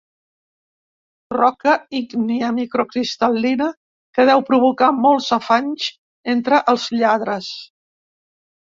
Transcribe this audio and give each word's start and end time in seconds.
Roca 1.37 1.75
ígnia 1.99 2.49
microcristal·lina 2.61 3.69
que 4.19 4.27
deu 4.33 4.43
provocar 4.51 4.91
molts 5.05 5.31
afanys 5.41 5.95
entre 6.37 6.67
els 6.75 6.91
lladres. 7.01 7.57